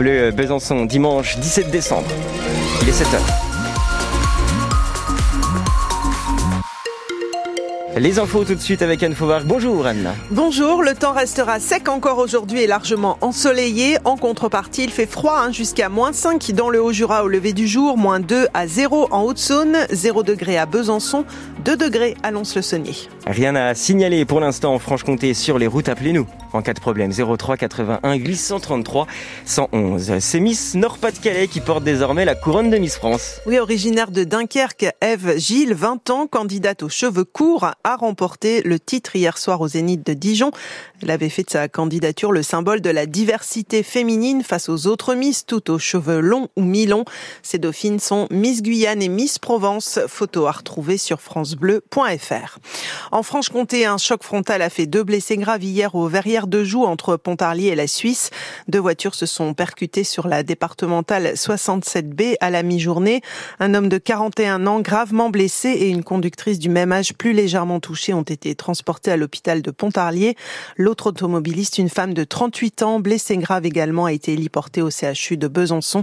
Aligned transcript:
Le 0.00 0.30
Besançon, 0.30 0.84
dimanche 0.84 1.38
17 1.38 1.72
décembre. 1.72 2.06
Il 2.82 2.88
est 2.88 2.92
7h. 2.92 3.47
Les 7.98 8.20
infos 8.20 8.44
tout 8.44 8.54
de 8.54 8.60
suite 8.60 8.82
avec 8.82 9.02
Anne 9.02 9.14
Fauvard. 9.14 9.42
Bonjour 9.44 9.84
Anne. 9.84 10.14
Bonjour, 10.30 10.84
le 10.84 10.94
temps 10.94 11.12
restera 11.12 11.58
sec 11.58 11.88
encore 11.88 12.18
aujourd'hui 12.18 12.60
et 12.60 12.68
largement 12.68 13.18
ensoleillé. 13.22 13.96
En 14.04 14.16
contrepartie, 14.16 14.84
il 14.84 14.90
fait 14.90 15.06
froid 15.06 15.40
hein, 15.40 15.50
jusqu'à 15.50 15.88
moins 15.88 16.12
5 16.12 16.52
dans 16.52 16.70
le 16.70 16.80
Haut-Jura 16.80 17.24
au 17.24 17.28
lever 17.28 17.52
du 17.52 17.66
jour, 17.66 17.98
moins 17.98 18.20
2 18.20 18.46
à 18.54 18.68
0 18.68 19.08
en 19.10 19.22
Haute-Saône, 19.22 19.78
0 19.90 20.22
degré 20.22 20.56
à 20.58 20.66
Besançon, 20.66 21.24
2 21.64 21.76
degrés 21.76 22.14
à 22.22 22.30
Lons-le-Saunier. 22.30 22.94
Rien 23.26 23.56
à 23.56 23.74
signaler 23.74 24.24
pour 24.24 24.38
l'instant 24.38 24.74
en 24.74 24.78
Franche-Comté 24.78 25.34
sur 25.34 25.58
les 25.58 25.66
routes, 25.66 25.88
appelez-nous 25.88 26.26
en 26.52 26.62
cas 26.62 26.72
de 26.72 26.80
problème 26.80 27.12
03 27.12 27.56
81 27.56 28.16
glissant 28.16 28.60
33 28.60 29.06
111. 29.44 30.18
C'est 30.20 30.40
Miss 30.40 30.74
Nord-Pas-de-Calais 30.74 31.48
qui 31.48 31.60
porte 31.60 31.84
désormais 31.84 32.24
la 32.24 32.34
couronne 32.34 32.70
de 32.70 32.78
Miss 32.78 32.96
France. 32.96 33.40
Oui, 33.46 33.58
originaire 33.58 34.10
de 34.10 34.24
Dunkerque, 34.24 34.86
Eve 35.02 35.38
Gilles, 35.38 35.74
20 35.74 36.10
ans, 36.10 36.26
candidate 36.26 36.82
aux 36.82 36.88
cheveux 36.88 37.24
courts, 37.24 37.70
a 37.88 37.96
remporté 37.96 38.60
le 38.62 38.78
titre 38.78 39.16
hier 39.16 39.38
soir 39.38 39.62
au 39.62 39.68
Zénith 39.68 40.06
de 40.06 40.12
Dijon. 40.12 40.50
Elle 41.02 41.10
avait 41.10 41.30
fait 41.30 41.44
de 41.44 41.50
sa 41.50 41.68
candidature 41.68 42.32
le 42.32 42.42
symbole 42.42 42.82
de 42.82 42.90
la 42.90 43.06
diversité 43.06 43.82
féminine 43.82 44.42
face 44.42 44.68
aux 44.68 44.86
autres 44.86 45.14
Miss, 45.14 45.46
toutes 45.46 45.70
aux 45.70 45.78
cheveux 45.78 46.20
longs 46.20 46.48
ou 46.56 46.62
mi-longs. 46.62 47.06
Ces 47.42 47.58
dauphines 47.58 47.98
sont 47.98 48.26
Miss 48.30 48.62
Guyane 48.62 49.00
et 49.00 49.08
Miss 49.08 49.38
Provence. 49.38 50.00
Photo 50.06 50.46
à 50.46 50.52
retrouver 50.52 50.98
sur 50.98 51.22
francebleu.fr. 51.22 52.58
En 53.10 53.22
Franche-Comté, 53.22 53.86
un 53.86 53.96
choc 53.96 54.22
frontal 54.22 54.60
a 54.60 54.68
fait 54.68 54.86
deux 54.86 55.02
blessés 55.02 55.38
graves 55.38 55.64
hier 55.64 55.94
au 55.94 56.08
Verrières 56.08 56.46
de 56.46 56.64
Joux 56.64 56.84
entre 56.84 57.16
Pontarlier 57.16 57.68
et 57.68 57.74
la 57.74 57.86
Suisse. 57.86 58.30
Deux 58.68 58.80
voitures 58.80 59.14
se 59.14 59.24
sont 59.24 59.54
percutées 59.54 60.04
sur 60.04 60.28
la 60.28 60.42
départementale 60.42 61.32
67B 61.34 62.36
à 62.40 62.50
la 62.50 62.62
mi-journée. 62.62 63.22
Un 63.60 63.72
homme 63.72 63.88
de 63.88 63.96
41 63.96 64.66
ans 64.66 64.80
gravement 64.80 65.30
blessé 65.30 65.70
et 65.70 65.88
une 65.88 66.04
conductrice 66.04 66.58
du 66.58 66.68
même 66.68 66.92
âge 66.92 67.14
plus 67.14 67.32
légèrement 67.32 67.77
touchée 67.80 68.14
ont 68.14 68.22
été 68.22 68.54
transportés 68.54 69.10
à 69.10 69.16
l'hôpital 69.16 69.62
de 69.62 69.70
Pontarlier. 69.70 70.36
L'autre 70.76 71.08
automobiliste, 71.08 71.78
une 71.78 71.88
femme 71.88 72.14
de 72.14 72.24
38 72.24 72.82
ans, 72.82 73.00
blessée 73.00 73.36
grave 73.36 73.66
également, 73.66 74.06
a 74.06 74.12
été 74.12 74.32
héliportée 74.32 74.82
au 74.82 74.90
CHU 74.90 75.36
de 75.36 75.48
Besançon. 75.48 76.02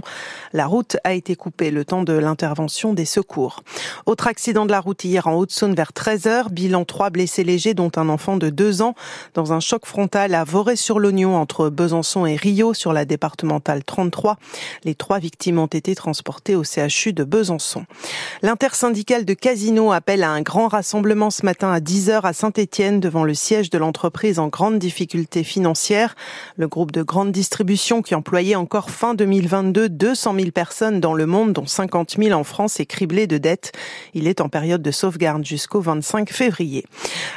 La 0.52 0.66
route 0.66 0.96
a 1.04 1.14
été 1.14 1.36
coupée 1.36 1.70
le 1.70 1.84
temps 1.84 2.02
de 2.02 2.12
l'intervention 2.12 2.92
des 2.92 3.04
secours. 3.04 3.62
Autre 4.06 4.26
accident 4.26 4.66
de 4.66 4.72
la 4.72 4.80
route 4.80 5.04
hier 5.04 5.26
en 5.26 5.34
Haute-Saône 5.34 5.74
vers 5.74 5.92
13h. 5.92 6.50
Bilan 6.50 6.84
3 6.84 7.10
blessés 7.10 7.44
légers, 7.44 7.74
dont 7.74 7.90
un 7.96 8.08
enfant 8.08 8.36
de 8.36 8.50
2 8.50 8.82
ans, 8.82 8.94
dans 9.34 9.52
un 9.52 9.60
choc 9.60 9.86
frontal 9.86 10.34
à 10.34 10.44
Voré-sur-l'Oignon 10.44 11.36
entre 11.36 11.68
Besançon 11.68 12.26
et 12.26 12.36
Rio 12.36 12.74
sur 12.74 12.92
la 12.92 13.04
départementale 13.04 13.84
33. 13.84 14.38
Les 14.84 14.94
trois 14.94 15.18
victimes 15.18 15.58
ont 15.58 15.66
été 15.66 15.94
transportées 15.94 16.54
au 16.54 16.62
CHU 16.62 17.12
de 17.12 17.24
Besançon. 17.24 17.84
L'intersyndicale 18.42 19.24
de 19.24 19.34
Casino 19.34 19.92
appelle 19.92 20.22
à 20.22 20.30
un 20.30 20.42
grand 20.42 20.68
rassemblement 20.68 21.30
ce 21.30 21.44
matin 21.44 21.55
à 21.64 21.80
10h 21.80 22.22
à 22.22 22.32
Saint-Étienne 22.32 23.00
devant 23.00 23.24
le 23.24 23.32
siège 23.32 23.70
de 23.70 23.78
l'entreprise 23.78 24.38
en 24.38 24.48
grande 24.48 24.78
difficulté 24.78 25.42
financière. 25.42 26.14
Le 26.56 26.68
groupe 26.68 26.92
de 26.92 27.02
grande 27.02 27.32
distribution 27.32 28.02
qui 28.02 28.14
employait 28.14 28.56
encore 28.56 28.90
fin 28.90 29.14
2022 29.14 29.88
200 29.88 30.34
000 30.38 30.50
personnes 30.50 31.00
dans 31.00 31.14
le 31.14 31.24
monde, 31.24 31.52
dont 31.52 31.66
50 31.66 32.16
000 32.18 32.38
en 32.38 32.44
France, 32.44 32.78
est 32.80 32.86
criblé 32.86 33.26
de 33.26 33.38
dettes. 33.38 33.72
Il 34.12 34.28
est 34.28 34.40
en 34.40 34.48
période 34.48 34.82
de 34.82 34.90
sauvegarde 34.90 35.44
jusqu'au 35.44 35.80
25 35.80 36.30
février. 36.30 36.84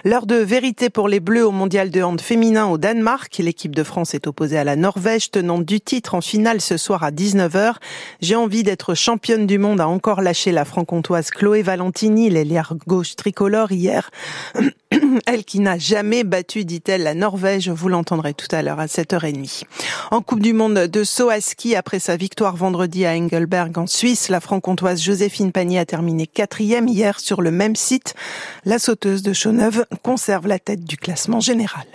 L'heure 0.03 0.25
de 0.25 0.35
vérité 0.35 0.89
pour 0.89 1.07
les 1.07 1.19
Bleus 1.19 1.47
au 1.47 1.51
mondial 1.51 1.89
de 1.89 2.01
hand 2.01 2.19
féminin 2.19 2.67
au 2.67 2.77
Danemark. 2.77 3.37
L'équipe 3.37 3.75
de 3.75 3.83
France 3.83 4.13
est 4.13 4.27
opposée 4.27 4.57
à 4.57 4.63
la 4.63 4.75
Norvège, 4.75 5.31
tenante 5.31 5.65
du 5.65 5.79
titre 5.79 6.15
en 6.15 6.21
finale 6.21 6.61
ce 6.61 6.77
soir 6.77 7.03
à 7.03 7.11
19h. 7.11 7.75
J'ai 8.21 8.35
envie 8.35 8.63
d'être 8.63 8.95
championne 8.95 9.47
du 9.47 9.57
monde 9.57 9.79
a 9.79 9.87
encore 9.87 10.21
lâché 10.21 10.51
la 10.51 10.65
franc-comtoise 10.65 11.29
Chloé 11.29 11.61
Valentini, 11.61 12.29
l'ailière 12.29 12.73
gauche 12.87 13.15
tricolore 13.15 13.71
hier. 13.71 14.08
Elle 15.25 15.43
qui 15.43 15.59
n'a 15.59 15.77
jamais 15.77 16.23
battu, 16.23 16.65
dit-elle, 16.65 17.03
la 17.03 17.13
Norvège. 17.13 17.69
Vous 17.69 17.89
l'entendrez 17.89 18.33
tout 18.33 18.47
à 18.51 18.61
l'heure 18.61 18.79
à 18.79 18.87
7h30. 18.87 19.63
En 20.11 20.21
Coupe 20.21 20.41
du 20.41 20.53
Monde 20.53 20.87
de 20.87 21.03
saut 21.03 21.29
à 21.29 21.41
ski, 21.41 21.75
après 21.75 21.99
sa 21.99 22.17
victoire 22.17 22.55
vendredi 22.55 23.05
à 23.05 23.11
Engelberg 23.11 23.77
en 23.77 23.87
Suisse, 23.87 24.29
la 24.29 24.39
franc-comtoise 24.39 25.01
Joséphine 25.01 25.51
Panier 25.51 25.79
a 25.79 25.85
terminé 25.85 26.27
quatrième 26.27 26.87
hier 26.87 27.19
sur 27.19 27.41
le 27.41 27.51
même 27.51 27.75
site. 27.75 28.15
La 28.65 28.79
sauteuse 28.79 29.21
de 29.21 29.33
Chaux 29.33 29.49
conserve 30.03 30.47
la 30.47 30.59
tête 30.59 30.83
du 30.83 30.97
classement 30.97 31.39
général. 31.39 31.85